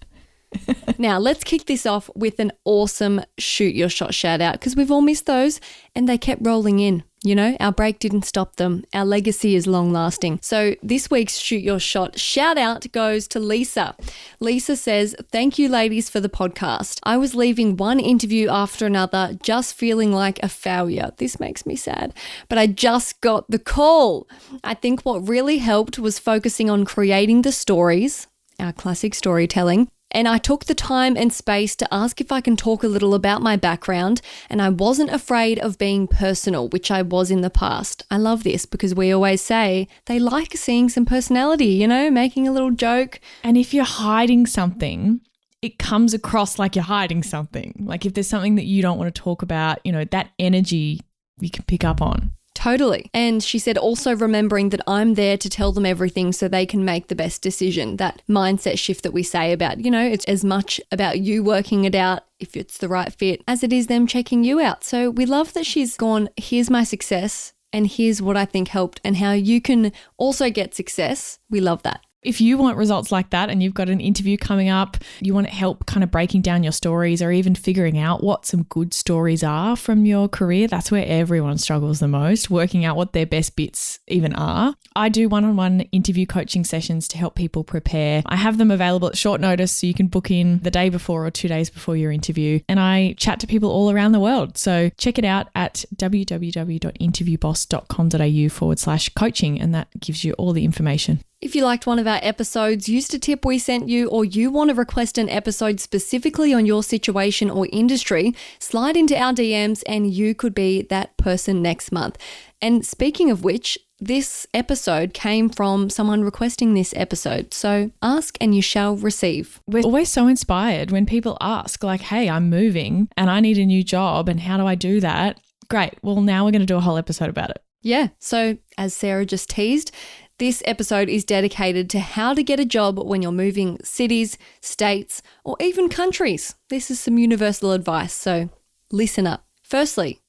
[1.00, 4.92] now, let's kick this off with an awesome shoot your shot shout out because we've
[4.92, 5.60] all missed those
[5.96, 7.04] and they kept rolling in.
[7.26, 8.84] You know, our break didn't stop them.
[8.94, 10.40] Our legacy is long lasting.
[10.42, 13.96] So, this week's Shoot Your Shot shout out goes to Lisa.
[14.42, 17.00] Lisa says, Thank you, ladies, for the podcast.
[17.04, 21.12] I was leaving one interview after another, just feeling like a failure.
[21.16, 22.14] This makes me sad,
[22.50, 24.28] but I just got the call.
[24.62, 28.28] I think what really helped was focusing on creating the stories,
[28.60, 32.56] our classic storytelling, and I took the time and space to ask if I can
[32.56, 37.02] talk a little about my background, and I wasn't afraid of being personal, which I
[37.02, 38.04] was in the past.
[38.12, 42.48] I love this because we always say they like seeing some personality, you know, making
[42.48, 43.20] a little joke.
[43.44, 45.22] And if you're hiding something,
[45.62, 47.74] it comes across like you're hiding something.
[47.80, 51.00] Like if there's something that you don't want to talk about, you know, that energy
[51.40, 52.34] you can pick up on.
[52.56, 53.10] Totally.
[53.14, 56.86] And she said also remembering that I'm there to tell them everything so they can
[56.86, 57.98] make the best decision.
[57.98, 61.84] That mindset shift that we say about, you know, it's as much about you working
[61.84, 64.84] it out if it's the right fit as it is them checking you out.
[64.84, 69.02] So we love that she's gone, here's my success and here's what I think helped
[69.04, 71.40] and how you can also get success.
[71.50, 72.02] We love that.
[72.24, 75.48] If you want results like that and you've got an interview coming up, you want
[75.48, 78.94] to help kind of breaking down your stories or even figuring out what some good
[78.94, 83.26] stories are from your career, that's where everyone struggles the most, working out what their
[83.26, 84.76] best bits even are.
[84.96, 88.24] I do one on one interview coaching sessions to help people prepare.
[88.26, 91.26] I have them available at short notice so you can book in the day before
[91.26, 92.62] or two days before your interview.
[92.70, 94.58] And I chat to people all around the world.
[94.58, 100.64] So check it out at www.interviewboss.com.au forward slash coaching, and that gives you all the
[100.64, 101.20] information.
[101.44, 104.50] If you liked one of our episodes, used a tip we sent you, or you
[104.50, 109.84] want to request an episode specifically on your situation or industry, slide into our DMs
[109.86, 112.18] and you could be that person next month.
[112.62, 117.54] And speaking of which, this episode came from someone requesting this episode.
[117.54, 119.60] So ask and you shall receive.
[119.68, 123.66] We're always so inspired when people ask, like, hey, I'm moving and I need a
[123.66, 125.42] new job, and how do I do that?
[125.70, 125.96] Great.
[126.02, 127.62] Well, now we're going to do a whole episode about it.
[127.84, 128.08] Yeah.
[128.20, 129.92] So, as Sarah just teased,
[130.40, 135.22] this episode is dedicated to how to get a job when you're moving cities, states,
[135.44, 136.56] or even countries.
[136.70, 138.50] This is some universal advice, so
[138.92, 139.46] listen up.
[139.62, 140.22] Firstly,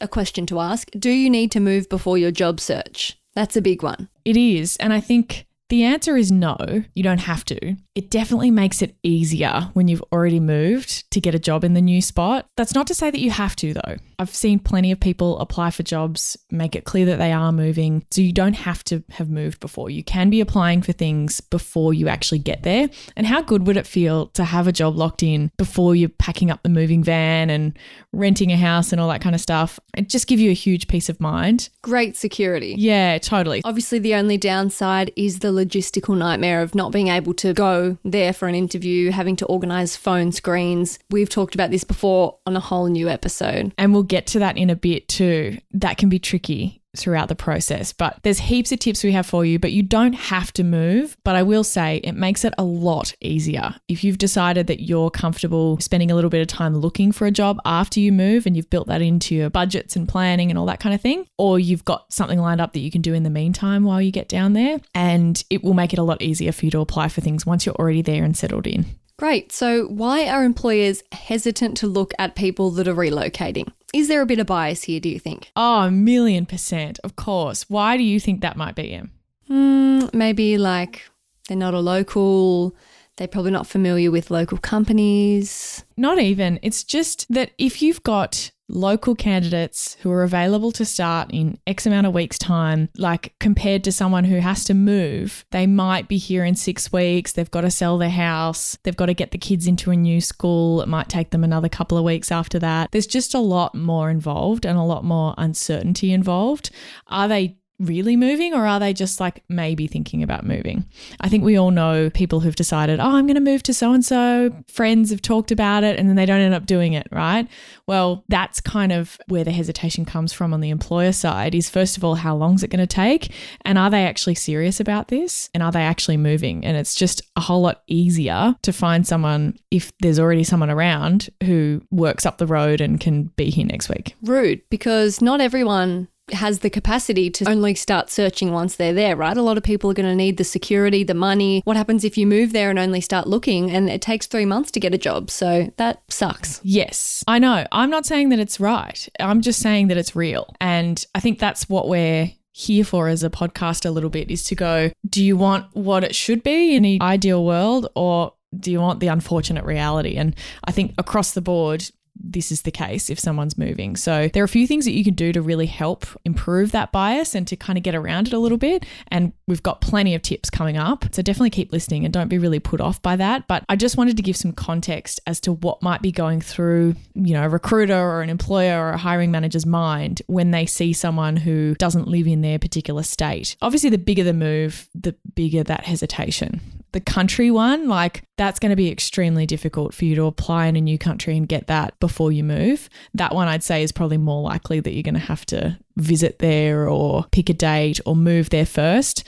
[0.00, 3.18] a question to ask Do you need to move before your job search?
[3.34, 4.08] That's a big one.
[4.24, 4.76] It is.
[4.78, 7.76] And I think the answer is no, you don't have to.
[7.94, 11.82] It definitely makes it easier when you've already moved to get a job in the
[11.82, 12.46] new spot.
[12.56, 13.96] That's not to say that you have to, though.
[14.18, 18.04] I've seen plenty of people apply for jobs, make it clear that they are moving.
[18.10, 19.90] So you don't have to have moved before.
[19.90, 22.88] You can be applying for things before you actually get there.
[23.14, 26.50] And how good would it feel to have a job locked in before you're packing
[26.50, 27.78] up the moving van and
[28.12, 29.78] renting a house and all that kind of stuff?
[29.94, 31.68] It just give you a huge peace of mind.
[31.82, 32.74] Great security.
[32.78, 33.60] Yeah, totally.
[33.64, 38.32] Obviously, the only downside is the logistical nightmare of not being able to go there
[38.32, 40.98] for an interview, having to organize phone screens.
[41.10, 43.72] We've talked about this before on a whole new episode.
[43.78, 45.58] And we'll get to that in a bit too.
[45.72, 46.81] That can be tricky.
[46.96, 47.92] Throughout the process.
[47.92, 51.16] But there's heaps of tips we have for you, but you don't have to move.
[51.24, 53.74] But I will say it makes it a lot easier.
[53.88, 57.30] If you've decided that you're comfortable spending a little bit of time looking for a
[57.30, 60.66] job after you move and you've built that into your budgets and planning and all
[60.66, 63.22] that kind of thing, or you've got something lined up that you can do in
[63.22, 66.52] the meantime while you get down there, and it will make it a lot easier
[66.52, 68.86] for you to apply for things once you're already there and settled in.
[69.18, 69.52] Great.
[69.52, 73.70] So, why are employers hesitant to look at people that are relocating?
[73.92, 75.50] Is there a bit of bias here, do you think?
[75.54, 76.98] Oh, a million percent.
[77.04, 77.68] Of course.
[77.68, 79.10] Why do you think that might be, Em?
[79.48, 81.02] Hmm, maybe like
[81.48, 82.74] they're not a local,
[83.16, 85.84] they're probably not familiar with local companies.
[85.96, 86.58] Not even.
[86.62, 91.86] It's just that if you've got local candidates who are available to start in X
[91.86, 96.18] amount of weeks' time, like compared to someone who has to move, they might be
[96.18, 97.32] here in six weeks.
[97.32, 98.78] They've got to sell their house.
[98.82, 100.80] They've got to get the kids into a new school.
[100.82, 102.90] It might take them another couple of weeks after that.
[102.92, 106.70] There's just a lot more involved and a lot more uncertainty involved.
[107.08, 110.86] Are they really moving or are they just like maybe thinking about moving?
[111.20, 113.92] I think we all know people who've decided, oh, I'm going to move to so
[113.92, 114.54] and so.
[114.68, 117.48] Friends have talked about it and then they don't end up doing it, right?
[117.86, 121.96] Well, that's kind of where the hesitation comes from on the employer side is first
[121.96, 123.32] of all, how long is it going to take?
[123.62, 125.50] And are they actually serious about this?
[125.54, 126.64] And are they actually moving?
[126.64, 131.30] And it's just a whole lot easier to find someone if there's already someone around
[131.42, 134.14] who works up the road and can be here next week.
[134.22, 139.36] Rude, because not everyone has the capacity to only start searching once they're there, right?
[139.36, 141.62] A lot of people are going to need the security, the money.
[141.64, 144.70] What happens if you move there and only start looking and it takes three months
[144.72, 145.30] to get a job?
[145.30, 146.60] So that sucks.
[146.62, 147.66] Yes, I know.
[147.72, 149.08] I'm not saying that it's right.
[149.20, 150.54] I'm just saying that it's real.
[150.60, 154.44] And I think that's what we're here for as a podcast a little bit is
[154.44, 158.70] to go, do you want what it should be in an ideal world or do
[158.70, 160.16] you want the unfortunate reality?
[160.16, 163.96] And I think across the board, this is the case if someone's moving.
[163.96, 166.92] So there are a few things that you can do to really help improve that
[166.92, 168.84] bias and to kind of get around it a little bit.
[169.08, 171.06] And we've got plenty of tips coming up.
[171.12, 173.46] So definitely keep listening and don't be really put off by that.
[173.48, 176.94] But I just wanted to give some context as to what might be going through,
[177.14, 180.92] you know, a recruiter or an employer or a hiring manager's mind when they see
[180.92, 183.56] someone who doesn't live in their particular state.
[183.62, 186.60] Obviously, the bigger the move, the bigger that hesitation
[186.92, 190.76] the country one, like that's going to be extremely difficult for you to apply in
[190.76, 192.88] a new country and get that before you move.
[193.14, 196.38] That one I'd say is probably more likely that you're going to have to visit
[196.38, 199.24] there or pick a date or move there first.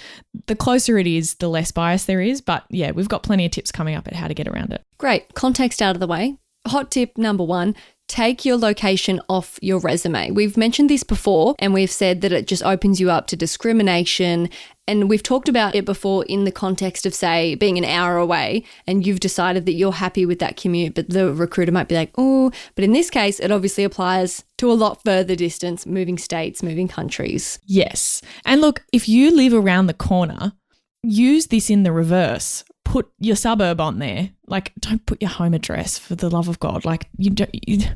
[0.46, 2.40] The closer it is, the less bias there is.
[2.40, 4.82] But yeah, we've got plenty of tips coming up at how to get around it.
[4.98, 5.34] Great.
[5.34, 6.36] Context out of the way.
[6.66, 7.76] Hot tip number one
[8.08, 10.30] take your location off your resume.
[10.30, 14.50] We've mentioned this before and we've said that it just opens you up to discrimination.
[14.86, 18.64] And we've talked about it before in the context of, say, being an hour away
[18.86, 22.12] and you've decided that you're happy with that commute, but the recruiter might be like,
[22.18, 26.62] oh, but in this case, it obviously applies to a lot further distance, moving states,
[26.62, 27.58] moving countries.
[27.64, 28.20] Yes.
[28.44, 30.52] And look, if you live around the corner,
[31.02, 34.30] use this in the reverse put your suburb on there.
[34.46, 36.84] Like, don't put your home address for the love of God.
[36.84, 37.50] Like, you don't.
[37.52, 37.88] You,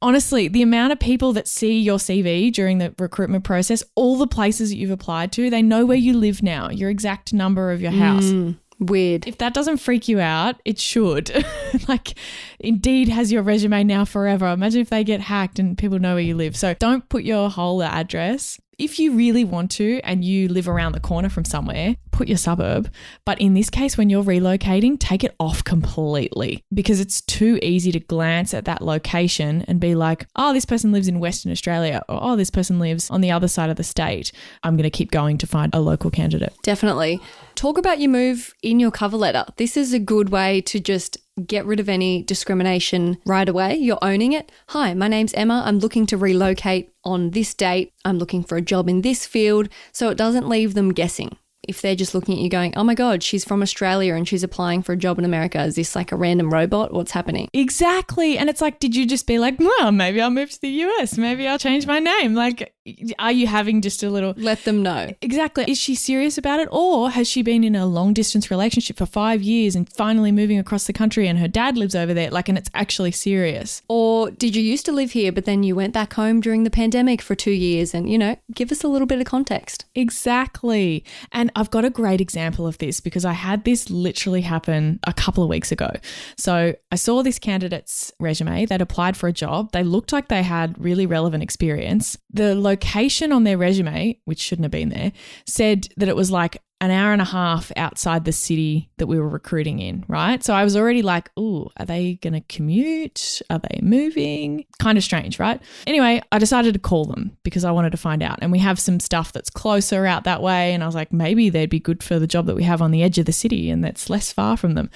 [0.00, 4.26] honestly, the amount of people that see your CV during the recruitment process, all the
[4.26, 7.82] places that you've applied to, they know where you live now, your exact number of
[7.82, 8.24] your house.
[8.24, 9.28] Mm, weird.
[9.28, 11.44] If that doesn't freak you out, it should.
[11.88, 12.14] like,
[12.58, 14.46] Indeed has your resume now forever.
[14.46, 16.56] Imagine if they get hacked and people know where you live.
[16.56, 20.92] So don't put your whole address if you really want to and you live around
[20.92, 22.90] the corner from somewhere, put your suburb.
[23.24, 27.92] But in this case, when you're relocating, take it off completely because it's too easy
[27.92, 32.02] to glance at that location and be like, oh, this person lives in Western Australia
[32.08, 34.32] or oh, this person lives on the other side of the state.
[34.62, 36.54] I'm going to keep going to find a local candidate.
[36.62, 37.20] Definitely.
[37.54, 39.44] Talk about your move in your cover letter.
[39.56, 43.74] This is a good way to just get rid of any discrimination right away.
[43.76, 44.52] You're owning it.
[44.68, 45.62] Hi, my name's Emma.
[45.66, 47.92] I'm looking to relocate on this date.
[48.04, 49.68] I'm looking for a job in this field.
[49.92, 51.36] So it doesn't leave them guessing
[51.68, 54.42] if they're just looking at you going, oh my God, she's from Australia and she's
[54.42, 55.62] applying for a job in America.
[55.62, 56.92] Is this like a random robot?
[56.92, 57.48] What's happening?
[57.52, 58.38] Exactly.
[58.38, 61.16] And it's like, did you just be like, well, maybe I'll move to the US.
[61.16, 62.34] Maybe I'll change my name.
[62.34, 62.74] Like,
[63.18, 64.34] are you having just a little.
[64.36, 65.10] Let them know.
[65.22, 65.64] Exactly.
[65.66, 66.68] Is she serious about it?
[66.70, 70.58] Or has she been in a long distance relationship for five years and finally moving
[70.58, 72.30] across the country and her dad lives over there?
[72.30, 73.82] Like, and it's actually serious.
[73.88, 76.70] Or did you used to live here, but then you went back home during the
[76.70, 77.94] pandemic for two years?
[77.94, 79.86] And, you know, give us a little bit of context.
[79.94, 81.04] Exactly.
[81.32, 85.12] And I've got a great example of this because I had this literally happen a
[85.12, 85.90] couple of weeks ago.
[86.36, 88.66] So I saw this candidate's resume.
[88.66, 89.72] They'd applied for a job.
[89.72, 92.18] They looked like they had really relevant experience.
[92.32, 95.12] The location on their resume, which shouldn't have been there,
[95.46, 99.18] said that it was like an hour and a half outside the city that we
[99.18, 100.44] were recruiting in, right?
[100.44, 103.40] So I was already like, ooh, are they going to commute?
[103.48, 104.66] Are they moving?
[104.78, 105.60] Kind of strange, right?
[105.86, 108.38] Anyway, I decided to call them because I wanted to find out.
[108.42, 110.74] And we have some stuff that's closer out that way.
[110.74, 112.90] And I was like, maybe they'd be good for the job that we have on
[112.90, 114.90] the edge of the city and that's less far from them.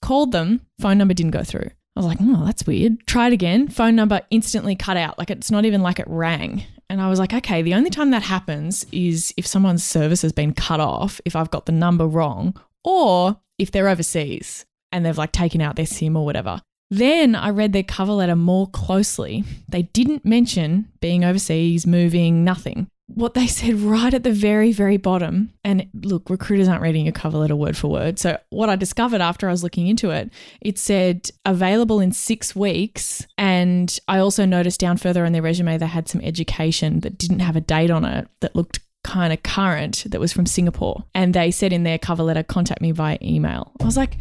[0.00, 1.70] Called them, phone number didn't go through.
[1.96, 3.04] I was like, oh, that's weird.
[3.06, 5.18] Tried again, phone number instantly cut out.
[5.18, 6.64] Like it's not even like it rang.
[6.90, 10.32] And I was like, okay, the only time that happens is if someone's service has
[10.32, 15.18] been cut off, if I've got the number wrong, or if they're overseas and they've
[15.18, 16.62] like taken out their SIM or whatever.
[16.90, 19.44] Then I read their cover letter more closely.
[19.68, 24.96] They didn't mention being overseas, moving, nothing what they said right at the very, very
[24.96, 25.52] bottom.
[25.64, 28.18] And look, recruiters aren't reading your cover letter word for word.
[28.18, 32.54] So, what I discovered after I was looking into it, it said available in six
[32.54, 33.26] weeks.
[33.36, 37.40] And I also noticed down further on their resume, they had some education that didn't
[37.40, 41.04] have a date on it that looked kind of current that was from Singapore.
[41.14, 43.72] And they said in their cover letter, contact me via email.
[43.80, 44.18] I was like,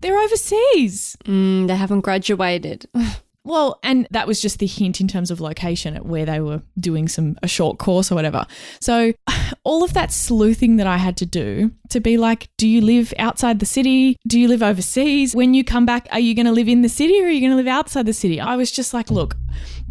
[0.00, 1.16] they're overseas.
[1.24, 2.86] Mm, they haven't graduated.
[3.42, 6.60] Well, and that was just the hint in terms of location at where they were
[6.78, 8.46] doing some a short course or whatever.
[8.80, 9.14] So
[9.64, 13.14] all of that sleuthing that I had to do to be like, do you live
[13.18, 14.16] outside the city?
[14.26, 15.34] Do you live overseas?
[15.34, 17.40] When you come back, are you going to live in the city or are you
[17.40, 18.40] going to live outside the city?
[18.40, 19.36] I was just like, look,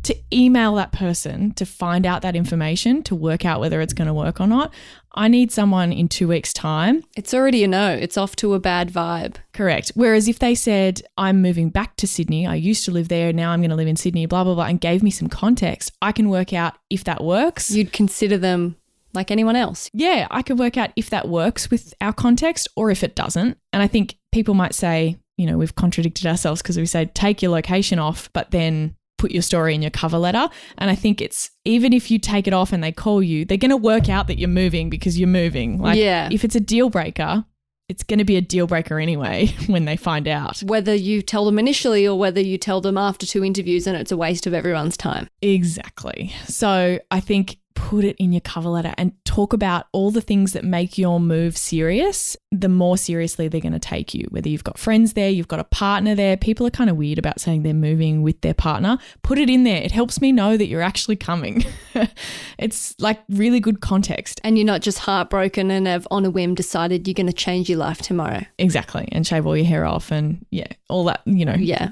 [0.03, 4.08] to email that person to find out that information to work out whether it's going
[4.08, 4.74] to work or not.
[5.13, 7.04] I need someone in two weeks' time.
[7.18, 7.94] It's already a no.
[7.94, 9.38] It's off to a bad vibe.
[9.54, 9.92] Correct.
[9.96, 13.51] Whereas if they said, I'm moving back to Sydney, I used to live there, now
[13.51, 16.12] I'm going to live in Sydney, blah, blah, blah, and gave me some context, I
[16.12, 17.72] can work out if that works.
[17.72, 18.75] You'd consider them
[19.13, 19.89] like anyone else.
[19.94, 23.58] Yeah, I could work out if that works with our context or if it doesn't.
[23.74, 27.42] And I think people might say, you know, we've contradicted ourselves because we say take
[27.42, 30.49] your location off, but then put your story in your cover letter.
[30.79, 33.57] And I think it's even if you take it off and they call you, they're
[33.57, 35.79] going to work out that you're moving because you're moving.
[35.79, 36.29] Like, Yeah.
[36.31, 37.45] if it's a deal breaker,
[37.89, 40.59] it's going to be a deal breaker anyway when they find out.
[40.59, 44.11] Whether you tell them initially or whether you tell them after two interviews and it's
[44.11, 45.27] a waste of everyone's time.
[45.41, 46.31] Exactly.
[46.47, 50.51] So I think put it in your cover letter and talk about all the things
[50.51, 54.27] that make your move serious, the more seriously they're going to take you.
[54.31, 56.36] Whether you've got friends there, you've got a partner there.
[56.36, 58.98] People are kind of weird about saying they're moving with their partner.
[59.24, 59.81] Put it in there.
[59.81, 61.63] It helps me know that you're actually coming.
[62.59, 64.41] it's like really good context.
[64.43, 67.69] And you're not just heartbroken and have on a whim decided you're going to change
[67.69, 68.45] your life tomorrow.
[68.57, 69.07] Exactly.
[69.13, 71.55] And shave all your hair off and yeah, all that, you know.
[71.55, 71.91] Yeah.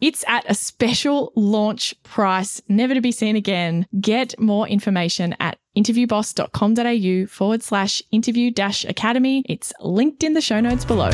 [0.00, 3.86] It's at a special launch price, never to be seen again.
[4.00, 9.44] Get more information at interviewboss.com.au forward slash interview dash academy.
[9.46, 11.10] It's linked in the show notes below.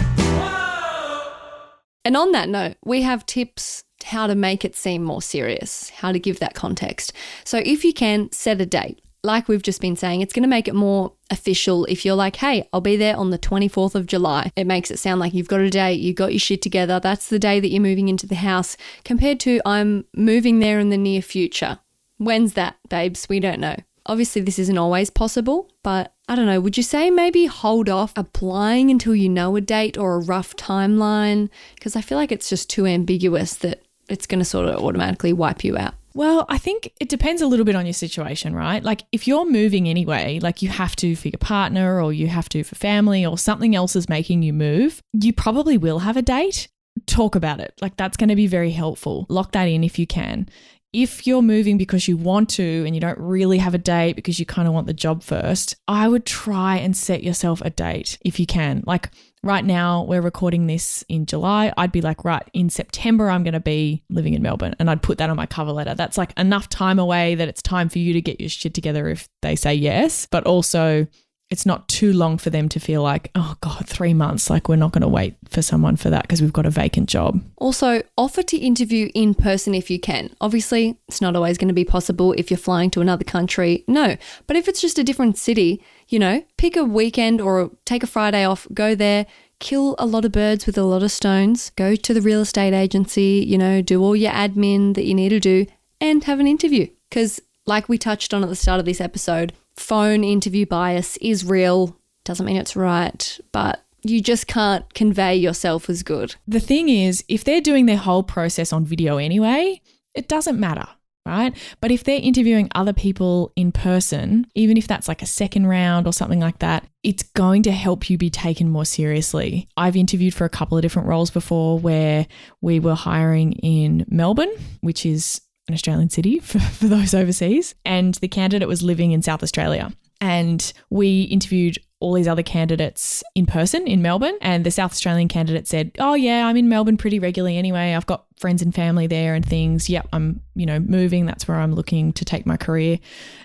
[2.04, 6.12] And on that note, we have tips how to make it seem more serious, how
[6.12, 7.12] to give that context.
[7.44, 9.00] So if you can, set a date.
[9.26, 12.36] Like we've just been saying, it's going to make it more official if you're like,
[12.36, 14.52] hey, I'll be there on the 24th of July.
[14.54, 17.00] It makes it sound like you've got a date, you got your shit together.
[17.00, 20.90] That's the day that you're moving into the house, compared to I'm moving there in
[20.90, 21.80] the near future.
[22.18, 23.28] When's that, babes?
[23.28, 23.76] We don't know.
[24.06, 26.60] Obviously, this isn't always possible, but I don't know.
[26.60, 30.54] Would you say maybe hold off applying until you know a date or a rough
[30.54, 31.50] timeline?
[31.74, 35.32] Because I feel like it's just too ambiguous that it's going to sort of automatically
[35.32, 35.94] wipe you out.
[36.16, 38.82] Well, I think it depends a little bit on your situation, right?
[38.82, 42.48] Like if you're moving anyway, like you have to for your partner or you have
[42.48, 46.22] to for family or something else is making you move, you probably will have a
[46.22, 46.68] date.
[47.04, 47.74] Talk about it.
[47.82, 49.26] Like that's going to be very helpful.
[49.28, 50.48] Lock that in if you can.
[50.94, 54.40] If you're moving because you want to and you don't really have a date because
[54.40, 58.16] you kind of want the job first, I would try and set yourself a date
[58.22, 58.82] if you can.
[58.86, 59.10] Like
[59.46, 61.72] right now, we're recording this in July.
[61.76, 64.74] I'd be like, right, in September, I'm going to be living in Melbourne.
[64.78, 65.94] And I'd put that on my cover letter.
[65.94, 69.08] That's like enough time away that it's time for you to get your shit together
[69.08, 70.26] if they say yes.
[70.26, 71.06] But also,
[71.48, 74.50] it's not too long for them to feel like, oh God, three months.
[74.50, 77.08] Like, we're not going to wait for someone for that because we've got a vacant
[77.08, 77.40] job.
[77.58, 80.34] Also, offer to interview in person if you can.
[80.40, 83.84] Obviously, it's not always going to be possible if you're flying to another country.
[83.86, 84.16] No.
[84.48, 88.08] But if it's just a different city, you know, pick a weekend or take a
[88.08, 89.26] Friday off, go there,
[89.60, 92.74] kill a lot of birds with a lot of stones, go to the real estate
[92.74, 95.66] agency, you know, do all your admin that you need to do,
[96.00, 96.88] and have an interview.
[97.08, 101.44] Because, like we touched on at the start of this episode, phone interview bias is
[101.44, 101.96] real.
[102.24, 106.36] Doesn't mean it's right, but you just can't convey yourself as good.
[106.46, 109.80] The thing is, if they're doing their whole process on video anyway,
[110.14, 110.86] it doesn't matter.
[111.24, 111.56] Right.
[111.80, 116.06] But if they're interviewing other people in person, even if that's like a second round
[116.06, 119.68] or something like that, it's going to help you be taken more seriously.
[119.76, 122.28] I've interviewed for a couple of different roles before where
[122.60, 124.52] we were hiring in Melbourne,
[124.82, 129.22] which is an Australian city for, for those overseas, and the candidate was living in
[129.22, 129.92] South Australia.
[130.20, 134.36] And we interviewed all these other candidates in person in Melbourne.
[134.42, 137.94] And the South Australian candidate said, Oh, yeah, I'm in Melbourne pretty regularly anyway.
[137.94, 139.88] I've got friends and family there and things.
[139.88, 141.24] Yep, I'm, you know, moving.
[141.24, 142.98] That's where I'm looking to take my career.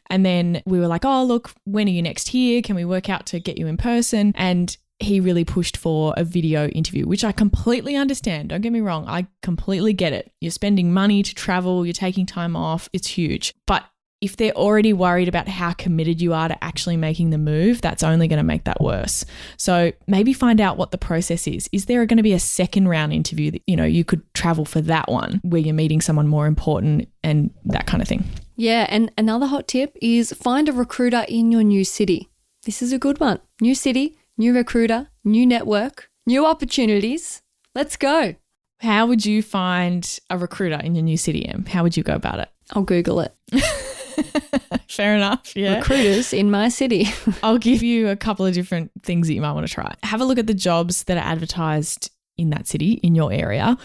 [0.10, 2.62] And then we were like, Oh, look, when are you next here?
[2.62, 4.34] Can we work out to get you in person?
[4.36, 8.50] And he really pushed for a video interview, which I completely understand.
[8.50, 10.31] Don't get me wrong, I completely get it.
[10.41, 13.53] You're spending money to travel, you're taking time off, it's huge.
[13.65, 13.86] But
[14.22, 18.03] if they're already worried about how committed you are to actually making the move, that's
[18.03, 19.25] only going to make that worse.
[19.58, 21.67] So maybe find out what the process is.
[21.72, 24.63] Is there going to be a second round interview that, you know, you could travel
[24.63, 28.24] for that one where you're meeting someone more important and that kind of thing?
[28.55, 28.86] Yeah.
[28.89, 32.29] And another hot tip is find a recruiter in your new city.
[32.63, 33.39] This is a good one.
[33.60, 37.43] New city, new recruiter, new network, new opportunities.
[37.75, 38.33] Let's go.
[38.79, 41.48] How would you find a recruiter in your new city?
[41.67, 42.50] How would you go about it?
[42.71, 43.36] I'll Google it.
[44.89, 45.55] Fair enough.
[45.55, 45.75] Yeah.
[45.75, 47.05] Recruiters in my city.
[47.43, 49.93] I'll give you a couple of different things that you might want to try.
[50.01, 53.77] Have a look at the jobs that are advertised in that city, in your area.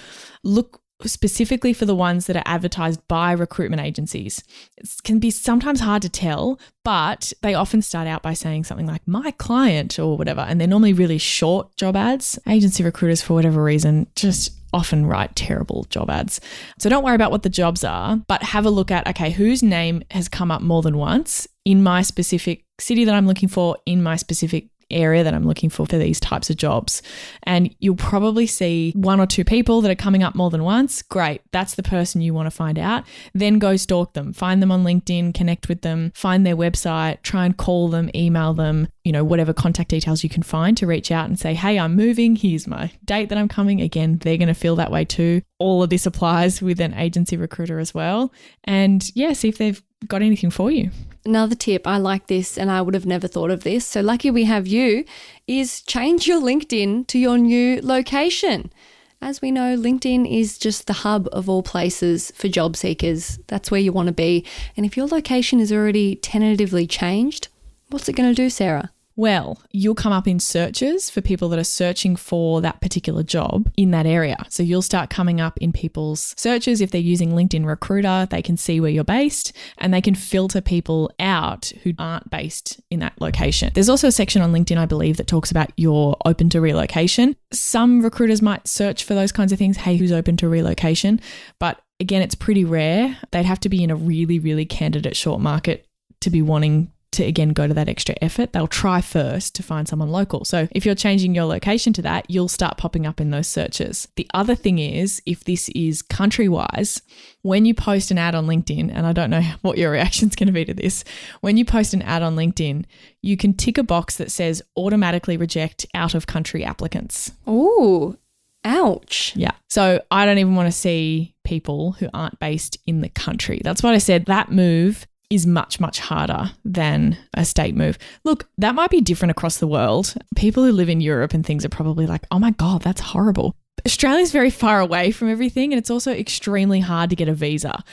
[0.42, 4.42] Look specifically for the ones that are advertised by recruitment agencies.
[4.76, 8.86] It can be sometimes hard to tell, but they often start out by saying something
[8.86, 12.38] like my client or whatever, and they're normally really short job ads.
[12.48, 16.40] Agency recruiters, for whatever reason, just often write terrible job ads.
[16.78, 19.62] So don't worry about what the jobs are, but have a look at okay, whose
[19.62, 23.76] name has come up more than once in my specific city that I'm looking for,
[23.86, 27.02] in my specific area that I'm looking for for these types of jobs.
[27.42, 31.02] And you'll probably see one or two people that are coming up more than once.
[31.02, 31.42] Great.
[31.52, 33.04] That's the person you want to find out.
[33.34, 37.44] Then go stalk them, find them on LinkedIn, connect with them, find their website, try
[37.44, 41.10] and call them, email them, you know, whatever contact details you can find to reach
[41.10, 42.36] out and say, hey, I'm moving.
[42.36, 43.80] Here's my date that I'm coming.
[43.80, 45.42] Again, they're going to feel that way too.
[45.58, 48.32] All of this applies with an agency recruiter as well.
[48.64, 50.90] And yeah, see if they've got anything for you.
[51.26, 53.84] Another tip, I like this and I would have never thought of this.
[53.84, 55.04] So lucky we have you,
[55.48, 58.72] is change your LinkedIn to your new location.
[59.20, 63.40] As we know, LinkedIn is just the hub of all places for job seekers.
[63.48, 64.46] That's where you want to be.
[64.76, 67.48] And if your location is already tentatively changed,
[67.88, 68.92] what's it going to do, Sarah?
[69.18, 73.72] Well, you'll come up in searches for people that are searching for that particular job
[73.74, 74.36] in that area.
[74.50, 76.82] So you'll start coming up in people's searches.
[76.82, 80.60] If they're using LinkedIn Recruiter, they can see where you're based and they can filter
[80.60, 83.72] people out who aren't based in that location.
[83.74, 87.36] There's also a section on LinkedIn, I believe, that talks about you're open to relocation.
[87.52, 89.78] Some recruiters might search for those kinds of things.
[89.78, 91.20] Hey, who's open to relocation?
[91.58, 93.16] But again, it's pretty rare.
[93.30, 95.86] They'd have to be in a really, really candidate short market
[96.20, 99.88] to be wanting to again go to that extra effort, they'll try first to find
[99.88, 100.44] someone local.
[100.44, 104.08] So if you're changing your location to that, you'll start popping up in those searches.
[104.16, 107.02] The other thing is, if this is country wise,
[107.42, 110.36] when you post an ad on LinkedIn, and I don't know what your reaction is
[110.36, 111.04] going to be to this,
[111.40, 112.84] when you post an ad on LinkedIn,
[113.22, 117.32] you can tick a box that says automatically reject out of country applicants.
[117.48, 118.16] Ooh,
[118.64, 119.32] ouch.
[119.36, 119.52] Yeah.
[119.68, 123.60] So I don't even want to see people who aren't based in the country.
[123.64, 124.26] That's what I said.
[124.26, 127.98] That move is much, much harder than a state move.
[128.24, 130.14] Look, that might be different across the world.
[130.36, 133.56] People who live in Europe and things are probably like, oh my God, that's horrible.
[133.84, 137.84] Australia's very far away from everything, and it's also extremely hard to get a visa.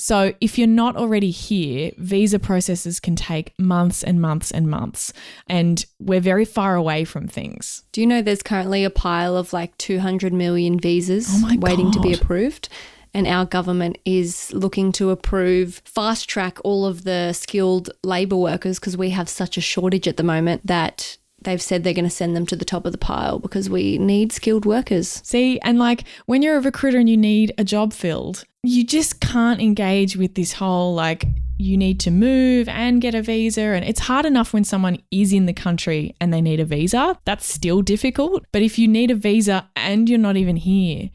[0.00, 5.12] So, if you're not already here, visa processes can take months and months and months,
[5.48, 7.82] and we're very far away from things.
[7.90, 12.00] Do you know there's currently a pile of like 200 million visas oh waiting to
[12.00, 12.68] be approved?
[13.14, 18.78] And our government is looking to approve fast track all of the skilled labour workers
[18.78, 22.10] because we have such a shortage at the moment that they've said they're going to
[22.10, 25.20] send them to the top of the pile because we need skilled workers.
[25.24, 29.20] See, and like when you're a recruiter and you need a job filled, you just
[29.20, 31.26] can't engage with this whole like
[31.58, 33.60] you need to move and get a visa.
[33.60, 37.18] And it's hard enough when someone is in the country and they need a visa.
[37.24, 38.44] That's still difficult.
[38.52, 41.10] But if you need a visa and you're not even here,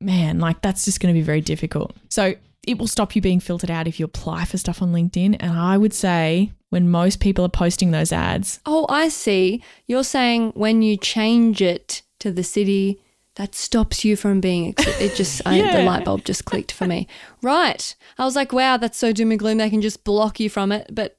[0.00, 1.94] man, like that's just going to be very difficult.
[2.10, 2.34] So
[2.66, 5.36] it will stop you being filtered out if you apply for stuff on LinkedIn.
[5.40, 8.60] And I would say when most people are posting those ads.
[8.66, 9.62] Oh, I see.
[9.86, 13.00] You're saying when you change it to the city,
[13.36, 14.74] that stops you from being.
[14.78, 15.50] It just yeah.
[15.70, 17.08] I, the light bulb just clicked for me.
[17.42, 17.94] Right.
[18.16, 19.58] I was like, wow, that's so doom and gloom.
[19.58, 20.94] They can just block you from it.
[20.94, 21.18] But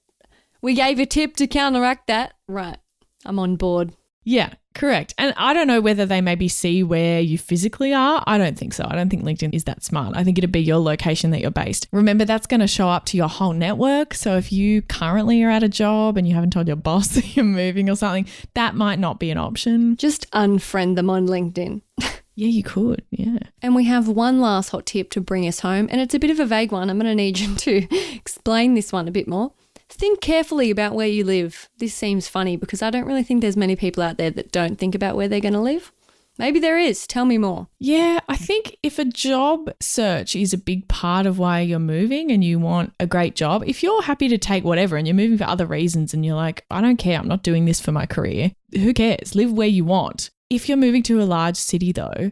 [0.62, 2.34] we gave a tip to counteract that.
[2.48, 2.78] Right.
[3.26, 3.94] I'm on board.
[4.24, 5.14] Yeah, Correct.
[5.18, 8.24] And I don't know whether they maybe see where you physically are.
[8.28, 8.86] I don't think so.
[8.88, 10.16] I don't think LinkedIn is that smart.
[10.16, 11.88] I think it'd be your location that you're based.
[11.92, 14.14] Remember, that's going to show up to your whole network.
[14.14, 17.36] So if you currently are at a job and you haven't told your boss that
[17.36, 19.96] you're moving or something, that might not be an option.
[19.96, 21.82] Just unfriend them on LinkedIn.
[22.38, 23.02] Yeah, you could.
[23.12, 23.40] Yeah.
[23.62, 26.32] And we have one last hot tip to bring us home, and it's a bit
[26.32, 26.90] of a vague one.
[26.90, 29.54] I'm going to need you to explain this one a bit more.
[29.90, 31.70] Think carefully about where you live.
[31.78, 34.78] This seems funny because I don't really think there's many people out there that don't
[34.78, 35.92] think about where they're going to live.
[36.38, 37.08] Maybe there is.
[37.08, 37.68] Tell me more.
[37.80, 42.30] Yeah, I think if a job search is a big part of why you're moving
[42.30, 45.38] and you want a great job, if you're happy to take whatever and you're moving
[45.38, 48.06] for other reasons and you're like, I don't care, I'm not doing this for my
[48.06, 49.34] career, who cares?
[49.34, 50.30] Live where you want.
[50.50, 52.32] If you're moving to a large city though,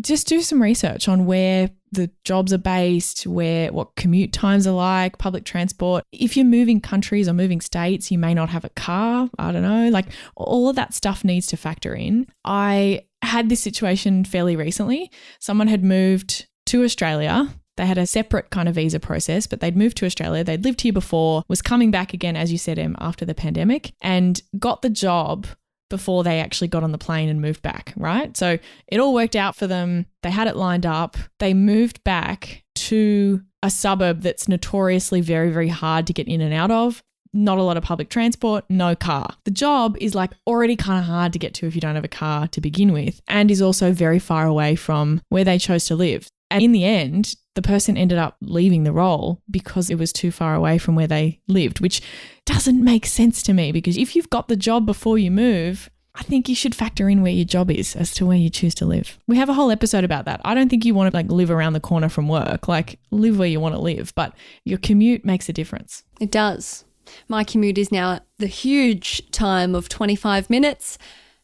[0.00, 4.74] just do some research on where the jobs are based, where what commute times are
[4.74, 6.04] like, public transport.
[6.12, 9.28] If you're moving countries or moving states, you may not have a car.
[9.38, 9.88] I don't know.
[9.88, 12.26] Like all of that stuff needs to factor in.
[12.44, 15.10] I had this situation fairly recently.
[15.40, 17.48] Someone had moved to Australia.
[17.76, 20.44] They had a separate kind of visa process, but they'd moved to Australia.
[20.44, 23.94] They'd lived here before, was coming back again, as you said, Em, after the pandemic,
[24.02, 25.46] and got the job
[25.90, 28.34] before they actually got on the plane and moved back, right?
[28.36, 30.06] So it all worked out for them.
[30.22, 31.18] They had it lined up.
[31.38, 36.54] They moved back to a suburb that's notoriously very, very hard to get in and
[36.54, 37.02] out of.
[37.32, 39.36] Not a lot of public transport, no car.
[39.44, 42.04] The job is like already kind of hard to get to if you don't have
[42.04, 45.84] a car to begin with, and is also very far away from where they chose
[45.86, 46.28] to live.
[46.50, 50.30] And in the end, the person ended up leaving the role because it was too
[50.30, 52.00] far away from where they lived, which
[52.44, 56.22] doesn't make sense to me because if you've got the job before you move, I
[56.22, 58.86] think you should factor in where your job is as to where you choose to
[58.86, 59.18] live.
[59.26, 60.40] We have a whole episode about that.
[60.44, 62.68] I don't think you want to like live around the corner from work.
[62.68, 64.34] Like live where you want to live, but
[64.64, 66.02] your commute makes a difference.
[66.20, 66.84] It does.
[67.28, 70.98] My commute is now the huge time of 25 minutes.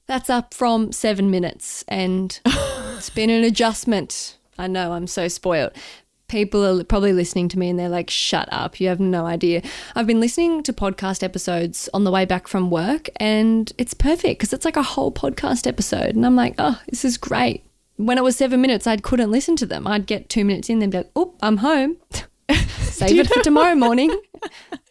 [0.06, 4.38] That's up from seven minutes, and it's been an adjustment.
[4.58, 5.72] I know I'm so spoiled.
[6.28, 9.62] People are probably listening to me and they're like, shut up, you have no idea.
[9.94, 14.40] I've been listening to podcast episodes on the way back from work and it's perfect
[14.40, 16.16] because it's like a whole podcast episode.
[16.16, 17.64] And I'm like, oh, this is great.
[17.96, 19.86] When it was seven minutes, I couldn't listen to them.
[19.86, 21.96] I'd get two minutes in, then be like, oh, I'm home.
[22.80, 24.14] Save it for tomorrow morning.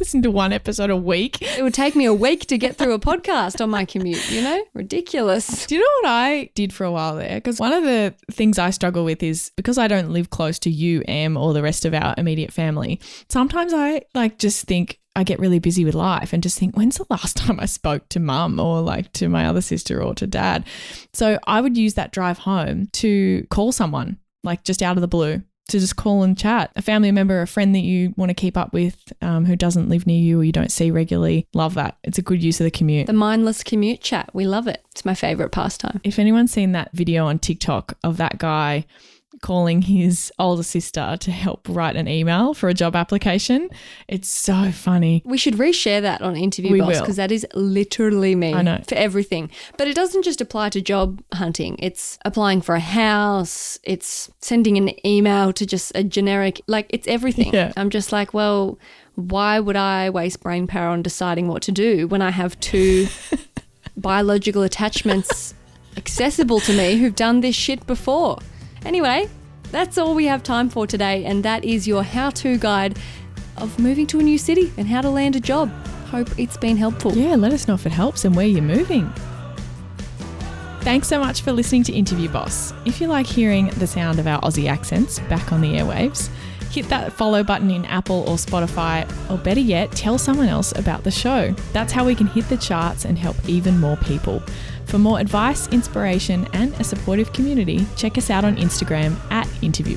[0.00, 1.42] listen to one episode a week.
[1.42, 4.40] It would take me a week to get through a podcast on my commute, you
[4.40, 4.64] know?
[4.72, 5.66] Ridiculous.
[5.66, 7.34] Do you know what I did for a while there?
[7.34, 10.70] Because one of the things I struggle with is because I don't live close to
[10.70, 15.22] you, Em, or the rest of our immediate family, sometimes I like just think, I
[15.22, 18.20] get really busy with life and just think, when's the last time I spoke to
[18.20, 20.64] mum or like to my other sister or to dad?
[21.12, 25.08] So I would use that drive home to call someone, like just out of the
[25.08, 26.70] blue to just call and chat.
[26.76, 29.88] A family member, a friend that you want to keep up with um, who doesn't
[29.88, 31.46] live near you or you don't see regularly.
[31.54, 31.96] Love that.
[32.04, 33.06] It's a good use of the commute.
[33.06, 34.30] The mindless commute chat.
[34.32, 34.84] We love it.
[34.90, 36.00] It's my favorite pastime.
[36.04, 38.84] If anyone's seen that video on TikTok of that guy
[39.42, 43.70] calling his older sister to help write an email for a job application.
[44.08, 45.22] It's so funny.
[45.24, 48.82] We should reshare that on Interview We Boss because that is literally me I know.
[48.86, 49.50] for everything.
[49.76, 51.76] But it doesn't just apply to job hunting.
[51.78, 57.06] It's applying for a house, it's sending an email to just a generic like it's
[57.06, 57.54] everything.
[57.54, 57.72] Yeah.
[57.76, 58.78] I'm just like, well,
[59.14, 63.06] why would I waste brain power on deciding what to do when I have two
[63.96, 65.54] biological attachments
[65.96, 68.38] accessible to me who've done this shit before?
[68.84, 69.28] Anyway,
[69.70, 72.98] that's all we have time for today, and that is your how to guide
[73.56, 75.70] of moving to a new city and how to land a job.
[76.06, 77.12] Hope it's been helpful.
[77.12, 79.12] Yeah, let us know if it helps and where you're moving.
[80.80, 82.72] Thanks so much for listening to Interview Boss.
[82.86, 86.30] If you like hearing the sound of our Aussie accents back on the airwaves,
[86.70, 91.04] hit that follow button in Apple or Spotify, or better yet, tell someone else about
[91.04, 91.54] the show.
[91.72, 94.42] That's how we can hit the charts and help even more people.
[94.90, 99.96] For more advice, inspiration, and a supportive community, check us out on Instagram at Interview